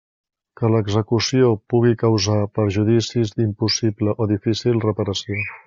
[0.61, 5.43] Que l'execució pugui causar perjudicis d'impossible o difícil reparació.